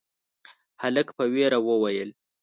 هلک 0.81 1.07
په 1.17 1.23
وېره 1.33 1.59
وويل: 1.67 2.09